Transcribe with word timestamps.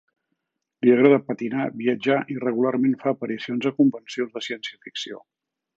Li 0.85 0.93
agrada 0.93 1.19
patinar, 1.27 1.67
viatjar 1.83 2.17
i 2.35 2.39
regularment 2.47 2.99
fa 3.05 3.15
aparicions 3.15 3.69
a 3.73 3.77
convencions 3.83 4.37
de 4.39 4.47
ciència-ficció. 4.49 5.27